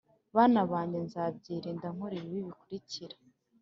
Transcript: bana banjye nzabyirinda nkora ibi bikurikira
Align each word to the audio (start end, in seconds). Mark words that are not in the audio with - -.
bana 0.35 0.61
banjye 0.71 0.99
nzabyirinda 1.07 1.87
nkora 1.95 2.15
ibi 2.21 2.37
bikurikira 2.45 3.15